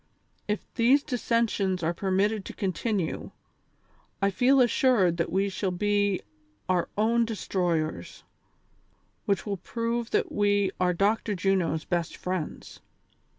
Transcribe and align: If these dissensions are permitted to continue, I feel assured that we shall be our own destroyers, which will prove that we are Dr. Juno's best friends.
If 0.47 0.65
these 0.73 1.03
dissensions 1.03 1.83
are 1.83 1.93
permitted 1.93 2.43
to 2.45 2.53
continue, 2.53 3.29
I 4.19 4.31
feel 4.31 4.59
assured 4.59 5.17
that 5.17 5.31
we 5.31 5.47
shall 5.47 5.69
be 5.69 6.21
our 6.67 6.89
own 6.97 7.23
destroyers, 7.23 8.23
which 9.27 9.45
will 9.45 9.57
prove 9.57 10.09
that 10.09 10.31
we 10.31 10.71
are 10.79 10.91
Dr. 10.95 11.35
Juno's 11.35 11.85
best 11.85 12.17
friends. 12.17 12.79